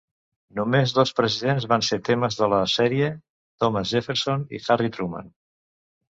[0.59, 3.11] Només dos presidents van ser temes de la sèrie:
[3.65, 5.31] Thomas Jefferson i Harry Truman.